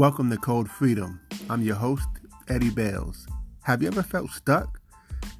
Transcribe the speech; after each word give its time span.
Welcome 0.00 0.30
to 0.30 0.38
Code 0.38 0.70
Freedom. 0.70 1.20
I'm 1.50 1.60
your 1.60 1.76
host, 1.76 2.08
Eddie 2.48 2.70
Bails. 2.70 3.26
Have 3.64 3.82
you 3.82 3.88
ever 3.88 4.02
felt 4.02 4.30
stuck? 4.30 4.80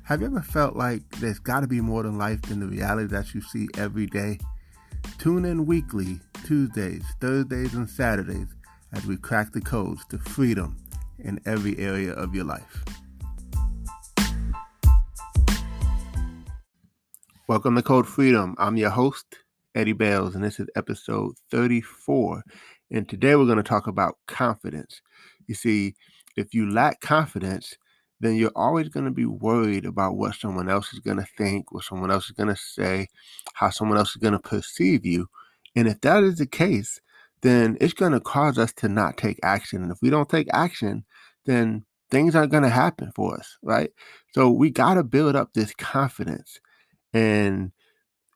Have 0.02 0.20
you 0.20 0.26
ever 0.26 0.42
felt 0.42 0.76
like 0.76 1.00
there's 1.12 1.38
got 1.38 1.60
to 1.60 1.66
be 1.66 1.80
more 1.80 2.02
than 2.02 2.18
life 2.18 2.42
than 2.42 2.60
the 2.60 2.66
reality 2.66 3.06
that 3.06 3.34
you 3.34 3.40
see 3.40 3.68
every 3.78 4.04
day? 4.04 4.38
Tune 5.16 5.46
in 5.46 5.64
weekly, 5.64 6.20
Tuesdays, 6.44 7.02
Thursdays, 7.22 7.72
and 7.72 7.88
Saturdays 7.88 8.48
as 8.92 9.06
we 9.06 9.16
crack 9.16 9.50
the 9.54 9.62
codes 9.62 10.04
to 10.10 10.18
freedom 10.18 10.76
in 11.18 11.40
every 11.46 11.78
area 11.78 12.12
of 12.12 12.34
your 12.34 12.44
life. 12.44 12.84
Welcome 17.48 17.76
to 17.76 17.82
Code 17.82 18.06
Freedom. 18.06 18.54
I'm 18.58 18.76
your 18.76 18.90
host, 18.90 19.24
Eddie 19.74 19.94
Bails, 19.94 20.34
and 20.34 20.44
this 20.44 20.60
is 20.60 20.68
episode 20.76 21.32
34. 21.50 22.42
And 22.90 23.08
today 23.08 23.36
we're 23.36 23.46
going 23.46 23.56
to 23.56 23.62
talk 23.62 23.86
about 23.86 24.16
confidence. 24.26 25.00
You 25.46 25.54
see, 25.54 25.94
if 26.36 26.54
you 26.54 26.70
lack 26.70 27.00
confidence, 27.00 27.76
then 28.20 28.34
you're 28.34 28.52
always 28.54 28.88
going 28.88 29.06
to 29.06 29.10
be 29.10 29.24
worried 29.24 29.86
about 29.86 30.16
what 30.16 30.34
someone 30.34 30.68
else 30.68 30.92
is 30.92 31.00
going 31.00 31.16
to 31.16 31.26
think, 31.38 31.72
what 31.72 31.84
someone 31.84 32.10
else 32.10 32.26
is 32.26 32.32
going 32.32 32.48
to 32.48 32.56
say, 32.56 33.06
how 33.54 33.70
someone 33.70 33.96
else 33.96 34.10
is 34.10 34.16
going 34.16 34.32
to 34.32 34.38
perceive 34.38 35.06
you. 35.06 35.28
And 35.74 35.88
if 35.88 36.00
that 36.02 36.22
is 36.22 36.36
the 36.36 36.46
case, 36.46 37.00
then 37.42 37.78
it's 37.80 37.94
going 37.94 38.12
to 38.12 38.20
cause 38.20 38.58
us 38.58 38.72
to 38.74 38.88
not 38.88 39.16
take 39.16 39.38
action. 39.42 39.82
And 39.82 39.90
if 39.90 39.98
we 40.02 40.10
don't 40.10 40.28
take 40.28 40.48
action, 40.52 41.04
then 41.46 41.84
things 42.10 42.34
aren't 42.34 42.50
going 42.50 42.64
to 42.64 42.68
happen 42.68 43.12
for 43.14 43.34
us, 43.38 43.56
right? 43.62 43.90
So 44.34 44.50
we 44.50 44.70
got 44.70 44.94
to 44.94 45.04
build 45.04 45.36
up 45.36 45.54
this 45.54 45.72
confidence. 45.74 46.60
And 47.14 47.72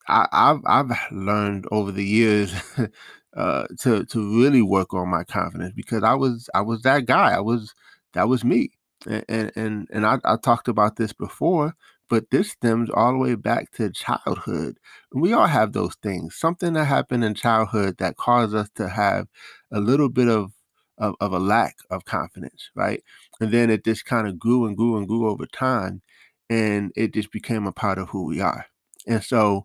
I, 0.08 0.26
have 0.32 0.60
I've 0.66 1.12
learned 1.12 1.66
over 1.70 1.92
the 1.92 2.04
years 2.04 2.54
uh, 3.36 3.66
to 3.80 4.04
to 4.06 4.40
really 4.40 4.62
work 4.62 4.94
on 4.94 5.08
my 5.08 5.24
confidence 5.24 5.72
because 5.74 6.02
I 6.02 6.14
was 6.14 6.48
I 6.54 6.60
was 6.62 6.82
that 6.82 7.06
guy. 7.06 7.32
I 7.32 7.40
was 7.40 7.74
that 8.14 8.28
was 8.28 8.44
me, 8.44 8.70
and 9.06 9.52
and 9.56 9.88
and 9.92 10.06
I, 10.06 10.18
I 10.24 10.36
talked 10.36 10.68
about 10.68 10.96
this 10.96 11.12
before, 11.12 11.74
but 12.08 12.30
this 12.30 12.50
stems 12.50 12.90
all 12.90 13.12
the 13.12 13.18
way 13.18 13.34
back 13.34 13.72
to 13.72 13.90
childhood. 13.90 14.78
And 15.12 15.22
we 15.22 15.32
all 15.32 15.46
have 15.46 15.72
those 15.72 15.94
things. 16.02 16.36
Something 16.36 16.74
that 16.74 16.84
happened 16.84 17.24
in 17.24 17.34
childhood 17.34 17.96
that 17.98 18.16
caused 18.16 18.54
us 18.54 18.68
to 18.76 18.88
have 18.88 19.26
a 19.72 19.80
little 19.80 20.08
bit 20.08 20.28
of 20.28 20.52
of, 20.98 21.14
of 21.20 21.32
a 21.32 21.40
lack 21.40 21.76
of 21.90 22.04
confidence, 22.04 22.70
right? 22.76 23.02
And 23.40 23.50
then 23.52 23.68
it 23.70 23.84
just 23.84 24.04
kind 24.04 24.28
of 24.28 24.38
grew 24.38 24.66
and 24.66 24.76
grew 24.76 24.96
and 24.96 25.08
grew 25.08 25.28
over 25.28 25.46
time, 25.46 26.02
and 26.48 26.92
it 26.96 27.12
just 27.14 27.32
became 27.32 27.66
a 27.66 27.72
part 27.72 27.98
of 27.98 28.10
who 28.10 28.24
we 28.24 28.40
are. 28.40 28.66
And 29.06 29.22
so 29.22 29.64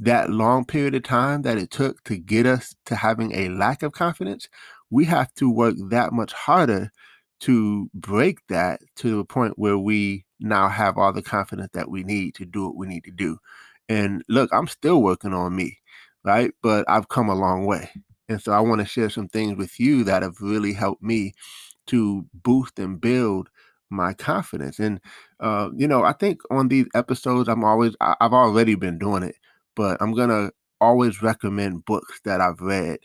that 0.00 0.30
long 0.30 0.64
period 0.64 0.94
of 0.94 1.02
time 1.02 1.42
that 1.42 1.58
it 1.58 1.70
took 1.70 2.02
to 2.04 2.16
get 2.16 2.46
us 2.46 2.74
to 2.86 2.94
having 2.96 3.32
a 3.34 3.48
lack 3.50 3.82
of 3.82 3.92
confidence, 3.92 4.48
we 4.90 5.04
have 5.06 5.32
to 5.34 5.50
work 5.50 5.74
that 5.90 6.12
much 6.12 6.32
harder 6.32 6.90
to 7.40 7.90
break 7.94 8.38
that 8.48 8.80
to 8.96 9.16
the 9.16 9.24
point 9.24 9.58
where 9.58 9.78
we 9.78 10.24
now 10.40 10.68
have 10.68 10.96
all 10.98 11.12
the 11.12 11.22
confidence 11.22 11.70
that 11.72 11.90
we 11.90 12.04
need 12.04 12.34
to 12.34 12.44
do 12.44 12.66
what 12.66 12.76
we 12.76 12.86
need 12.86 13.04
to 13.04 13.10
do. 13.10 13.38
And 13.88 14.22
look, 14.28 14.50
I'm 14.52 14.68
still 14.68 15.02
working 15.02 15.32
on 15.32 15.54
me, 15.56 15.78
right? 16.24 16.52
But 16.62 16.84
I've 16.88 17.08
come 17.08 17.28
a 17.28 17.34
long 17.34 17.66
way. 17.66 17.90
And 18.28 18.40
so 18.42 18.52
I 18.52 18.60
want 18.60 18.80
to 18.80 18.86
share 18.86 19.10
some 19.10 19.28
things 19.28 19.56
with 19.56 19.80
you 19.80 20.04
that 20.04 20.22
have 20.22 20.40
really 20.40 20.72
helped 20.74 21.02
me 21.02 21.32
to 21.88 22.26
boost 22.34 22.78
and 22.78 23.00
build 23.00 23.48
my 23.90 24.12
confidence. 24.12 24.78
And 24.78 25.00
uh, 25.40 25.70
you 25.76 25.88
know, 25.88 26.04
I 26.04 26.12
think 26.12 26.40
on 26.50 26.68
these 26.68 26.86
episodes, 26.94 27.48
I'm 27.48 27.64
always 27.64 27.94
I, 28.00 28.16
I've 28.20 28.32
already 28.34 28.74
been 28.74 28.98
doing 28.98 29.22
it, 29.22 29.36
but 29.78 30.02
I'm 30.02 30.12
gonna 30.12 30.50
always 30.82 31.22
recommend 31.22 31.86
books 31.86 32.20
that 32.24 32.42
I've 32.42 32.60
read 32.60 32.98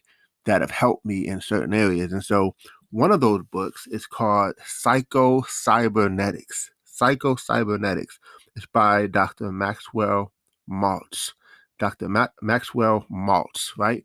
that 0.45 0.61
have 0.61 0.71
helped 0.71 1.05
me 1.05 1.27
in 1.27 1.39
certain 1.39 1.75
areas. 1.75 2.11
And 2.11 2.25
so 2.25 2.55
one 2.91 3.11
of 3.11 3.21
those 3.21 3.43
books 3.52 3.88
is 3.88 4.07
called 4.07 4.55
Psycho 4.66 5.44
Cybernetics. 5.44 6.71
Psycho 6.83 7.35
Cybernetics. 7.38 8.19
It's 8.57 8.66
by 8.66 9.07
Dr. 9.07 9.51
Maxwell 9.51 10.34
Maltz. 10.69 11.34
Dr. 11.79 12.09
Ma- 12.09 12.29
Maxwell 12.41 13.05
Maltz, 13.11 13.78
right? 13.78 14.03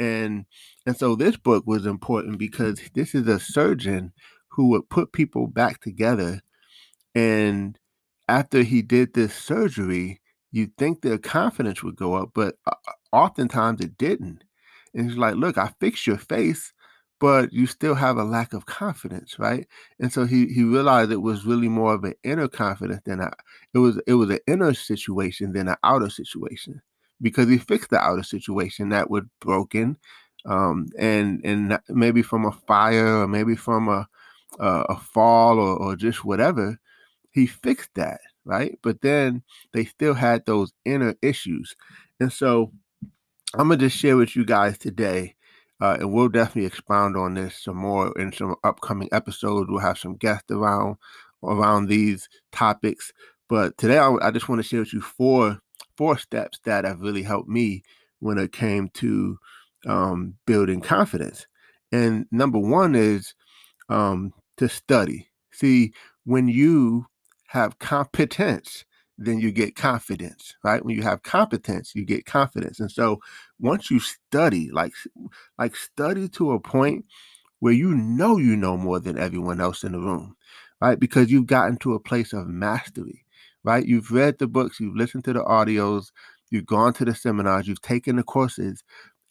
And 0.00 0.46
and 0.86 0.96
so 0.96 1.16
this 1.16 1.36
book 1.36 1.64
was 1.66 1.84
important 1.84 2.38
because 2.38 2.80
this 2.94 3.14
is 3.14 3.28
a 3.28 3.38
surgeon 3.38 4.14
who 4.48 4.70
would 4.70 4.88
put 4.88 5.12
people 5.12 5.48
back 5.48 5.82
together 5.82 6.40
and 7.14 7.78
after 8.28 8.62
he 8.62 8.82
did 8.82 9.14
this 9.14 9.34
surgery, 9.34 10.20
you'd 10.52 10.76
think 10.76 11.02
their 11.02 11.18
confidence 11.18 11.82
would 11.82 11.96
go 11.96 12.14
up, 12.14 12.30
but 12.34 12.56
uh, 12.66 12.72
uh, 12.88 13.16
oftentimes 13.16 13.80
it 13.80 13.98
didn't. 13.98 14.44
And 14.94 15.08
he's 15.08 15.18
like, 15.18 15.34
look, 15.36 15.58
I 15.58 15.72
fixed 15.80 16.06
your 16.06 16.18
face, 16.18 16.72
but 17.20 17.52
you 17.52 17.66
still 17.66 17.94
have 17.94 18.16
a 18.18 18.24
lack 18.24 18.52
of 18.52 18.66
confidence, 18.66 19.38
right? 19.38 19.66
And 20.00 20.12
so 20.12 20.24
he 20.26 20.46
he 20.46 20.64
realized 20.64 21.10
it 21.12 21.16
was 21.22 21.46
really 21.46 21.68
more 21.68 21.94
of 21.94 22.04
an 22.04 22.14
inner 22.24 22.48
confidence 22.48 23.02
than 23.04 23.20
a 23.20 23.32
it 23.74 23.78
was 23.78 24.00
it 24.06 24.14
was 24.14 24.30
an 24.30 24.40
inner 24.46 24.74
situation 24.74 25.52
than 25.52 25.68
an 25.68 25.76
outer 25.82 26.10
situation 26.10 26.82
because 27.22 27.48
he 27.48 27.58
fixed 27.58 27.90
the 27.90 27.98
outer 27.98 28.22
situation 28.22 28.90
that 28.90 29.10
was 29.10 29.24
broken, 29.40 29.96
um, 30.46 30.86
and 30.98 31.40
and 31.44 31.78
maybe 31.88 32.22
from 32.22 32.44
a 32.44 32.52
fire 32.52 33.22
or 33.22 33.28
maybe 33.28 33.56
from 33.56 33.88
a 33.88 34.06
a, 34.60 34.66
a 34.90 34.96
fall 35.00 35.58
or, 35.58 35.76
or 35.76 35.96
just 35.96 36.24
whatever. 36.24 36.78
He 37.32 37.46
fixed 37.46 37.90
that, 37.96 38.20
right? 38.46 38.78
But 38.82 39.02
then 39.02 39.42
they 39.72 39.84
still 39.84 40.14
had 40.14 40.46
those 40.46 40.72
inner 40.84 41.14
issues. 41.20 41.76
And 42.20 42.32
so 42.32 42.72
I'm 43.54 43.68
going 43.68 43.78
to 43.80 43.86
just 43.86 43.98
share 43.98 44.16
with 44.16 44.36
you 44.36 44.44
guys 44.44 44.78
today, 44.78 45.34
uh, 45.80 45.98
and 46.00 46.12
we'll 46.12 46.28
definitely 46.28 46.66
expound 46.66 47.16
on 47.16 47.34
this 47.34 47.62
some 47.62 47.76
more 47.76 48.18
in 48.18 48.32
some 48.32 48.54
upcoming 48.64 49.08
episodes. 49.12 49.68
We'll 49.68 49.80
have 49.80 49.98
some 49.98 50.16
guests 50.16 50.50
around 50.50 50.96
around 51.42 51.88
these 51.88 52.28
topics. 52.52 53.12
But 53.48 53.76
today, 53.76 53.98
I, 53.98 54.14
I 54.22 54.30
just 54.30 54.48
want 54.48 54.60
to 54.60 54.68
share 54.68 54.80
with 54.80 54.92
you 54.92 55.00
four 55.00 55.58
four 55.96 56.16
steps 56.18 56.60
that 56.64 56.84
have 56.84 57.00
really 57.00 57.22
helped 57.22 57.48
me 57.48 57.82
when 58.20 58.38
it 58.38 58.52
came 58.52 58.88
to 58.94 59.38
um, 59.86 60.34
building 60.46 60.80
confidence. 60.80 61.46
And 61.92 62.26
number 62.30 62.58
one 62.58 62.94
is 62.94 63.34
um, 63.88 64.32
to 64.56 64.68
study. 64.68 65.28
See, 65.52 65.92
when 66.24 66.48
you 66.48 67.06
have 67.48 67.78
competence, 67.78 68.84
then 69.18 69.40
you 69.40 69.50
get 69.52 69.76
confidence, 69.76 70.54
right? 70.64 70.84
When 70.84 70.96
you 70.96 71.02
have 71.02 71.22
competence, 71.22 71.92
you 71.94 72.04
get 72.04 72.26
confidence. 72.26 72.80
And 72.80 72.90
so 72.90 73.20
once 73.60 73.90
you 73.90 74.00
study, 74.00 74.70
like 74.72 74.92
like 75.58 75.76
study 75.76 76.28
to 76.30 76.52
a 76.52 76.60
point 76.60 77.04
where 77.60 77.72
you 77.72 77.94
know 77.94 78.36
you 78.38 78.56
know 78.56 78.76
more 78.76 79.00
than 79.00 79.18
everyone 79.18 79.60
else 79.60 79.84
in 79.84 79.92
the 79.92 79.98
room, 80.00 80.36
right? 80.80 80.98
Because 81.00 81.30
you've 81.30 81.46
gotten 81.46 81.76
to 81.78 81.94
a 81.94 82.00
place 82.00 82.32
of 82.32 82.46
mastery, 82.48 83.24
right? 83.64 83.86
You've 83.86 84.10
read 84.12 84.38
the 84.38 84.46
books, 84.46 84.80
you've 84.80 84.96
listened 84.96 85.24
to 85.24 85.32
the 85.32 85.42
audios, 85.44 86.08
you've 86.50 86.66
gone 86.66 86.92
to 86.94 87.04
the 87.04 87.14
seminars, 87.14 87.66
you've 87.68 87.82
taken 87.82 88.16
the 88.16 88.22
courses, 88.22 88.82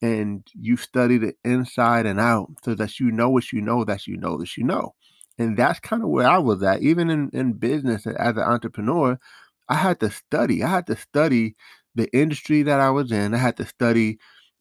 and 0.02 0.46
you've 0.53 0.82
studied 0.82 1.24
it 1.24 1.38
inside 1.44 2.06
and 2.06 2.20
out 2.20 2.50
so 2.64 2.76
that 2.76 3.00
you 3.00 3.12
know 3.12 3.30
what 3.30 3.52
you 3.53 3.62
know 3.62 3.84
that 3.86 4.08
you 4.08 4.18
know 4.18 4.38
that 4.38 4.58
you 4.58 4.64
know. 4.64 4.94
And 5.38 5.57
that's 5.57 5.79
kind 5.79 6.03
of 6.03 6.09
where 6.09 6.28
I 6.28 6.38
was 6.38 6.63
at. 6.63 6.81
Even 6.81 7.09
in, 7.09 7.29
in 7.34 7.53
business 7.53 8.07
as 8.07 8.38
an 8.38 8.44
entrepreneur, 8.44 9.19
I 9.68 9.75
had 9.75 10.00
to 10.01 10.09
study. 10.12 10.63
I 10.63 10.69
had 10.69 10.88
to 10.88 10.96
study 10.96 11.56
the 11.96 12.09
industry 12.16 12.63
that 12.63 12.79
I 12.79 12.90
was 12.91 13.12
in. 13.12 13.34
I 13.34 13.38
had 13.38 13.57
to 13.57 13.66
study 13.66 14.19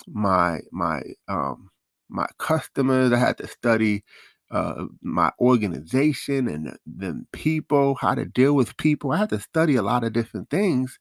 my 0.09 0.61
my 0.73 1.03
um 1.29 1.71
my 2.09 2.27
customers. 2.39 3.13
I 3.13 3.19
had 3.19 3.39
to 3.39 3.47
study 3.47 4.05
uh, 4.51 4.85
my 5.03 5.33
organization 5.41 6.49
and 6.49 6.77
the 6.87 7.25
people, 7.33 7.97
how 7.97 8.15
to 8.15 8.25
deal 8.25 8.55
with 8.55 8.77
people. 8.77 9.11
I 9.13 9.19
had 9.19 9.31
to 9.31 9.41
study 9.41 9.77
a 9.77 9.83
lot 9.83 10.05
of 10.05 10.13
different 10.13 10.51
things 10.51 10.99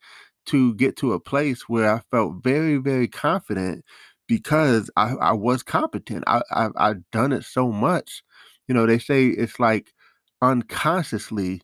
to 0.47 0.73
get 0.75 0.97
to 0.97 1.13
a 1.13 1.19
place 1.19 1.63
where 1.69 1.93
I 1.93 2.01
felt 2.11 2.43
very, 2.43 2.77
very 2.77 3.07
confident 3.07 3.83
because 4.27 4.89
I, 4.95 5.13
I 5.15 5.33
was 5.33 5.63
competent. 5.63 6.23
I, 6.27 6.41
I 6.51 6.69
I've 6.77 7.09
done 7.11 7.31
it 7.31 7.43
so 7.43 7.71
much 7.71 8.23
you 8.67 8.73
know, 8.75 8.85
they 8.85 8.99
say 8.99 9.27
it's 9.27 9.59
like 9.59 9.93
unconsciously 10.41 11.61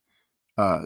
uh 0.57 0.85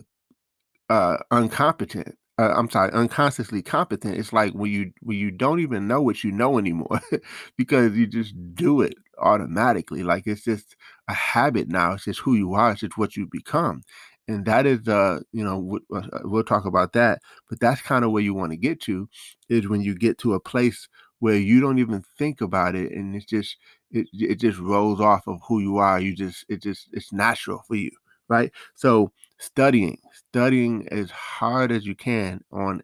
uh 0.89 1.17
incompetent. 1.31 2.15
Uh, 2.39 2.51
I'm 2.55 2.69
sorry, 2.69 2.91
unconsciously 2.93 3.61
competent. 3.61 4.17
It's 4.17 4.33
like 4.33 4.53
when 4.53 4.71
you 4.71 4.91
when 5.01 5.17
you 5.17 5.31
don't 5.31 5.59
even 5.59 5.87
know 5.87 6.01
what 6.01 6.23
you 6.23 6.31
know 6.31 6.57
anymore 6.57 6.99
because 7.57 7.95
you 7.95 8.07
just 8.07 8.33
do 8.55 8.81
it 8.81 8.95
automatically. 9.19 10.03
Like 10.03 10.25
it's 10.27 10.43
just 10.43 10.75
a 11.07 11.13
habit 11.13 11.69
now. 11.69 11.93
It's 11.93 12.05
just 12.05 12.21
who 12.21 12.33
you 12.35 12.53
are. 12.55 12.71
It's 12.71 12.81
just 12.81 12.97
what 12.97 13.15
you 13.15 13.27
become, 13.31 13.83
and 14.27 14.45
that 14.45 14.65
is 14.65 14.87
uh 14.87 15.19
you 15.31 15.43
know 15.43 15.79
uh, 15.95 16.07
we'll 16.23 16.43
talk 16.43 16.65
about 16.65 16.93
that. 16.93 17.19
But 17.49 17.59
that's 17.59 17.81
kind 17.81 18.03
of 18.05 18.11
where 18.11 18.23
you 18.23 18.33
want 18.33 18.51
to 18.51 18.57
get 18.57 18.81
to 18.81 19.07
is 19.49 19.67
when 19.67 19.81
you 19.81 19.95
get 19.95 20.17
to 20.19 20.33
a 20.33 20.39
place 20.39 20.87
where 21.19 21.37
you 21.37 21.61
don't 21.61 21.79
even 21.79 22.03
think 22.17 22.41
about 22.41 22.75
it 22.75 22.91
and 22.91 23.15
it's 23.15 23.25
just 23.25 23.55
it, 23.93 24.07
it 24.13 24.35
just 24.39 24.59
rolls 24.59 24.99
off 24.99 25.27
of 25.27 25.39
who 25.47 25.59
you 25.59 25.77
are 25.77 25.99
you 25.99 26.15
just 26.15 26.45
it 26.49 26.61
just 26.61 26.89
it's 26.93 27.13
natural 27.13 27.63
for 27.67 27.75
you 27.75 27.91
right 28.29 28.51
so 28.75 29.11
studying 29.39 29.97
studying 30.13 30.87
as 30.91 31.11
hard 31.11 31.71
as 31.71 31.85
you 31.85 31.95
can 31.95 32.41
on 32.51 32.81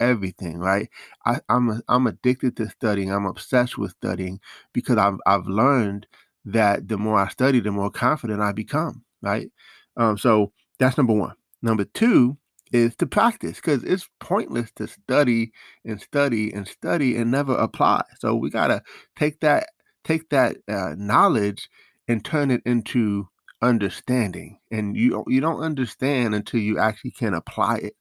everything 0.00 0.58
right 0.58 0.88
I, 1.26 1.40
i'm 1.48 1.70
a, 1.70 1.82
i'm 1.88 2.06
addicted 2.08 2.56
to 2.56 2.68
studying 2.68 3.12
i'm 3.12 3.26
obsessed 3.26 3.78
with 3.78 3.92
studying 3.92 4.40
because 4.72 4.98
i've 4.98 5.18
i've 5.26 5.46
learned 5.46 6.06
that 6.46 6.88
the 6.88 6.98
more 6.98 7.18
I 7.18 7.28
study, 7.28 7.60
the 7.60 7.70
more 7.70 7.90
confident 7.90 8.40
I 8.40 8.52
become, 8.52 9.04
right? 9.22 9.50
Um, 9.96 10.16
so 10.18 10.52
that's 10.78 10.96
number 10.96 11.12
one. 11.12 11.34
Number 11.62 11.84
two 11.84 12.38
is 12.72 12.94
to 12.96 13.06
practice 13.06 13.56
because 13.56 13.82
it's 13.84 14.08
pointless 14.20 14.70
to 14.76 14.86
study 14.86 15.52
and 15.84 16.00
study 16.00 16.52
and 16.52 16.66
study 16.66 17.16
and 17.16 17.30
never 17.30 17.54
apply. 17.56 18.02
So 18.20 18.34
we 18.34 18.50
gotta 18.50 18.82
take 19.16 19.40
that 19.40 19.68
take 20.04 20.28
that 20.30 20.56
uh, 20.68 20.94
knowledge 20.96 21.68
and 22.08 22.24
turn 22.24 22.50
it 22.50 22.62
into 22.66 23.28
understanding 23.62 24.58
and 24.70 24.96
you 24.96 25.22
you 25.28 25.40
don't 25.40 25.60
understand 25.62 26.34
until 26.34 26.60
you 26.60 26.78
actually 26.78 27.10
can 27.10 27.34
apply 27.34 27.76
it 27.78 27.94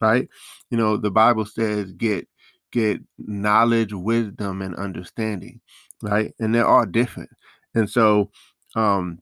right? 0.00 0.28
You 0.70 0.76
know 0.78 0.96
the 0.98 1.10
bible 1.10 1.46
says 1.46 1.92
get 1.92 2.28
get 2.72 3.00
knowledge 3.18 3.92
wisdom 3.94 4.60
and 4.62 4.74
understanding 4.76 5.60
right? 6.02 6.34
And 6.38 6.54
they're 6.54 6.66
all 6.66 6.86
different. 6.86 7.30
And 7.74 7.88
so 7.90 8.30
um 8.74 9.20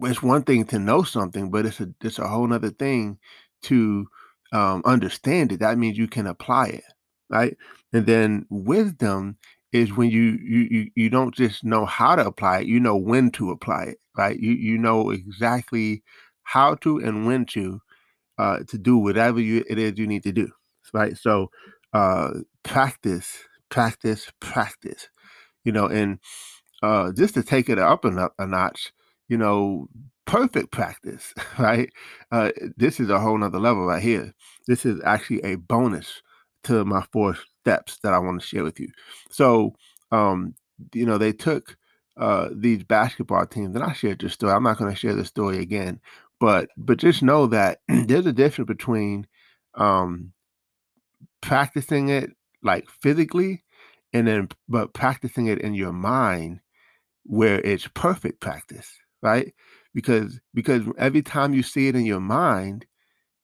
it's 0.00 0.22
one 0.22 0.42
thing 0.42 0.64
to 0.66 0.78
know 0.78 1.02
something 1.02 1.50
but 1.50 1.66
it's 1.66 1.80
a 1.80 1.88
it's 2.02 2.18
a 2.18 2.28
whole 2.28 2.46
nother 2.46 2.70
thing 2.70 3.18
to 3.62 4.06
um 4.52 4.82
understand 4.84 5.52
it. 5.52 5.60
That 5.60 5.78
means 5.78 5.98
you 5.98 6.08
can 6.08 6.26
apply 6.26 6.66
it 6.68 6.84
right? 7.30 7.56
And 7.92 8.06
then 8.06 8.46
wisdom 8.50 9.36
is 9.72 9.92
when 9.96 10.10
you 10.10 10.38
you 10.42 10.90
you 10.94 11.10
don't 11.10 11.34
just 11.34 11.64
know 11.64 11.84
how 11.84 12.16
to 12.16 12.26
apply 12.26 12.60
it, 12.60 12.66
you 12.66 12.80
know 12.80 12.96
when 12.96 13.30
to 13.32 13.50
apply 13.50 13.84
it, 13.84 13.98
right? 14.16 14.38
You 14.38 14.52
you 14.52 14.78
know 14.78 15.10
exactly 15.10 16.02
how 16.44 16.74
to 16.76 16.98
and 16.98 17.26
when 17.26 17.44
to 17.46 17.80
uh, 18.38 18.60
to 18.68 18.78
do 18.78 18.98
whatever 18.98 19.40
you 19.40 19.64
it 19.68 19.78
is 19.78 19.98
you 19.98 20.06
need 20.06 20.22
to 20.24 20.32
do, 20.32 20.50
right? 20.94 21.16
So 21.16 21.50
uh, 21.92 22.30
practice, 22.62 23.38
practice, 23.70 24.30
practice, 24.40 25.08
you 25.64 25.72
know, 25.72 25.86
and 25.86 26.18
uh, 26.82 27.12
just 27.12 27.34
to 27.34 27.42
take 27.42 27.68
it 27.68 27.78
up 27.78 28.04
a, 28.04 28.30
a 28.38 28.46
notch, 28.46 28.92
you 29.28 29.36
know, 29.36 29.88
perfect 30.26 30.70
practice, 30.72 31.34
right? 31.58 31.90
Uh, 32.30 32.50
this 32.76 33.00
is 33.00 33.10
a 33.10 33.18
whole 33.20 33.38
nother 33.38 33.58
level 33.58 33.86
right 33.86 34.02
here. 34.02 34.34
This 34.66 34.86
is 34.86 35.00
actually 35.04 35.42
a 35.42 35.56
bonus 35.56 36.22
to 36.68 36.84
my 36.84 37.04
four 37.12 37.36
steps 37.60 37.98
that 38.02 38.14
I 38.14 38.18
want 38.18 38.40
to 38.40 38.46
share 38.46 38.64
with 38.64 38.80
you. 38.80 38.88
So, 39.30 39.74
um, 40.12 40.54
you 40.94 41.04
know, 41.04 41.18
they 41.18 41.32
took 41.32 41.76
uh, 42.16 42.48
these 42.52 42.82
basketball 42.84 43.46
teams, 43.46 43.74
and 43.74 43.84
I 43.84 43.92
shared 43.92 44.20
this 44.20 44.32
story. 44.32 44.52
I'm 44.52 44.62
not 44.62 44.78
going 44.78 44.90
to 44.90 44.98
share 44.98 45.14
the 45.14 45.24
story 45.24 45.58
again, 45.58 46.00
but 46.40 46.68
but 46.76 46.98
just 46.98 47.22
know 47.22 47.46
that 47.46 47.80
there's 47.88 48.26
a 48.26 48.32
difference 48.32 48.68
between 48.68 49.26
um, 49.74 50.32
practicing 51.40 52.08
it 52.08 52.30
like 52.62 52.88
physically, 53.02 53.64
and 54.12 54.26
then 54.26 54.48
but 54.68 54.94
practicing 54.94 55.46
it 55.46 55.60
in 55.60 55.74
your 55.74 55.92
mind 55.92 56.60
where 57.24 57.60
it's 57.60 57.86
perfect 57.94 58.40
practice, 58.40 58.90
right? 59.22 59.54
Because 59.94 60.40
because 60.54 60.82
every 60.96 61.22
time 61.22 61.54
you 61.54 61.62
see 61.62 61.88
it 61.88 61.96
in 61.96 62.04
your 62.04 62.20
mind, 62.20 62.86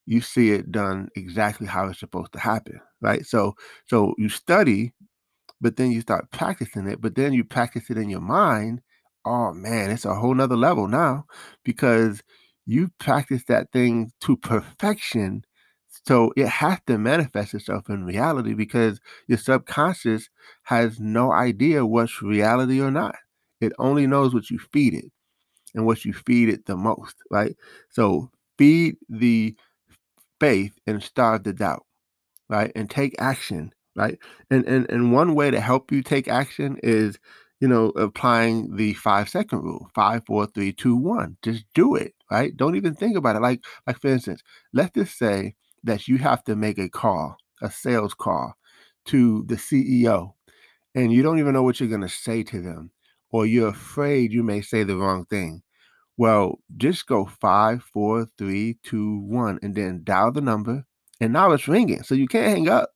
you 0.05 0.21
see 0.21 0.51
it 0.51 0.71
done 0.71 1.09
exactly 1.15 1.67
how 1.67 1.87
it's 1.87 1.99
supposed 1.99 2.33
to 2.33 2.39
happen, 2.39 2.79
right? 3.01 3.25
So 3.25 3.55
so 3.87 4.13
you 4.17 4.29
study, 4.29 4.93
but 5.61 5.77
then 5.77 5.91
you 5.91 6.01
start 6.01 6.31
practicing 6.31 6.87
it, 6.87 7.01
but 7.01 7.15
then 7.15 7.33
you 7.33 7.43
practice 7.43 7.89
it 7.89 7.97
in 7.97 8.09
your 8.09 8.21
mind. 8.21 8.81
Oh 9.25 9.53
man, 9.53 9.91
it's 9.91 10.05
a 10.05 10.15
whole 10.15 10.33
nother 10.35 10.57
level 10.57 10.87
now 10.87 11.25
because 11.63 12.21
you 12.65 12.89
practice 12.99 13.43
that 13.47 13.71
thing 13.71 14.11
to 14.21 14.37
perfection. 14.37 15.43
So 16.07 16.33
it 16.35 16.47
has 16.47 16.79
to 16.87 16.97
manifest 16.97 17.53
itself 17.53 17.89
in 17.89 18.03
reality 18.05 18.53
because 18.53 18.99
your 19.27 19.37
subconscious 19.37 20.29
has 20.63 20.99
no 20.99 21.31
idea 21.31 21.85
what's 21.85 22.21
reality 22.21 22.81
or 22.81 22.91
not. 22.91 23.15
It 23.61 23.73
only 23.79 24.05
knows 24.05 24.33
what 24.33 24.49
you 24.51 24.59
feed 24.73 24.93
it 24.93 25.05
and 25.73 25.85
what 25.85 26.05
you 26.05 26.13
feed 26.13 26.49
it 26.49 26.65
the 26.65 26.77
most, 26.77 27.15
right? 27.31 27.55
So 27.89 28.31
feed 28.57 28.97
the 29.09 29.55
faith 30.39 30.77
and 30.87 31.03
starve 31.03 31.43
the 31.43 31.53
doubt, 31.53 31.85
right? 32.49 32.71
And 32.75 32.89
take 32.89 33.15
action, 33.19 33.73
right? 33.95 34.17
And 34.49 34.65
and 34.67 34.89
and 34.89 35.13
one 35.13 35.35
way 35.35 35.51
to 35.51 35.59
help 35.59 35.91
you 35.91 36.01
take 36.03 36.27
action 36.27 36.77
is, 36.83 37.17
you 37.59 37.67
know, 37.67 37.89
applying 37.91 38.75
the 38.75 38.93
five 38.95 39.29
second 39.29 39.61
rule, 39.63 39.89
five, 39.95 40.23
four, 40.25 40.45
three, 40.47 40.73
two, 40.73 40.95
one. 40.95 41.37
Just 41.43 41.65
do 41.73 41.95
it, 41.95 42.13
right? 42.31 42.55
Don't 42.55 42.75
even 42.75 42.95
think 42.95 43.17
about 43.17 43.35
it. 43.35 43.41
Like, 43.41 43.63
like 43.87 43.99
for 44.01 44.07
instance, 44.09 44.41
let's 44.73 44.93
just 44.95 45.17
say 45.17 45.55
that 45.83 46.07
you 46.07 46.17
have 46.19 46.43
to 46.45 46.55
make 46.55 46.77
a 46.79 46.89
call, 46.89 47.37
a 47.61 47.71
sales 47.71 48.13
call 48.13 48.53
to 49.05 49.43
the 49.47 49.57
CEO, 49.57 50.35
and 50.95 51.11
you 51.13 51.21
don't 51.23 51.39
even 51.39 51.53
know 51.53 51.63
what 51.63 51.79
you're 51.79 51.89
gonna 51.89 52.09
say 52.09 52.43
to 52.43 52.61
them, 52.61 52.91
or 53.31 53.45
you're 53.45 53.69
afraid 53.69 54.33
you 54.33 54.43
may 54.43 54.61
say 54.61 54.83
the 54.83 54.97
wrong 54.97 55.25
thing. 55.25 55.61
Well, 56.17 56.59
just 56.77 57.07
go 57.07 57.25
five, 57.25 57.83
four, 57.83 58.27
three, 58.37 58.77
two, 58.83 59.19
one, 59.21 59.59
and 59.61 59.75
then 59.75 60.01
dial 60.03 60.31
the 60.31 60.41
number. 60.41 60.85
And 61.19 61.33
now 61.33 61.51
it's 61.51 61.67
ringing. 61.67 62.03
So 62.03 62.15
you 62.15 62.27
can't 62.27 62.47
hang 62.47 62.69
up. 62.69 62.91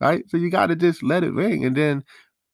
Right. 0.00 0.24
So 0.30 0.36
you 0.36 0.50
gotta 0.50 0.76
just 0.76 1.02
let 1.02 1.24
it 1.24 1.32
ring. 1.32 1.64
And 1.64 1.76
then 1.76 2.04